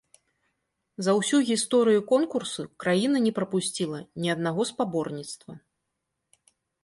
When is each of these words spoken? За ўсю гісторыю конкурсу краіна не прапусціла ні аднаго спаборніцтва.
За 1.07 1.11
ўсю 1.17 1.37
гісторыю 1.49 1.99
конкурсу 2.11 2.65
краіна 2.83 3.17
не 3.27 3.33
прапусціла 3.39 3.99
ні 4.23 4.29
аднаго 4.37 4.61
спаборніцтва. 4.73 5.53